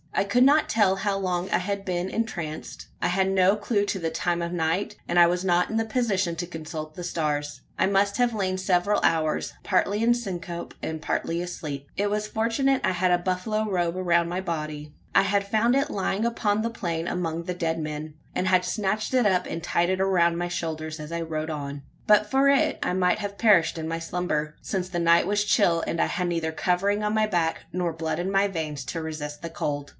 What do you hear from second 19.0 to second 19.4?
it